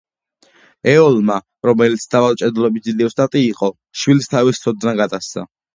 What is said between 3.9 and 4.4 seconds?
შვილს